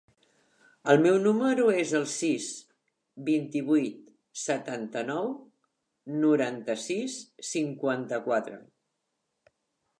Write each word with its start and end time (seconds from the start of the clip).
El 0.93 1.01
meu 1.01 1.17
número 1.25 1.65
es 1.81 1.91
el 1.99 2.07
sis, 2.13 2.47
vint-i-vuit, 3.27 3.99
setanta-nou, 4.45 5.31
noranta-sis, 6.25 7.21
cinquanta-quatre. 7.55 8.63